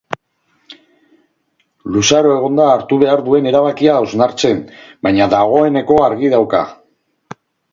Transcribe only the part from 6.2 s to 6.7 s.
dauka.